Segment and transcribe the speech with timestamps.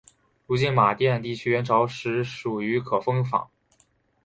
[0.47, 3.47] 如今的马甸地区元朝时属于可封坊。